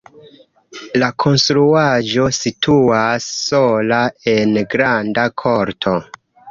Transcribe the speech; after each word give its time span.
La 1.03 1.09
konstruaĵo 1.23 2.25
situas 2.39 3.31
sola 3.45 4.03
en 4.37 4.61
granda 4.75 5.31
korto. 5.47 5.99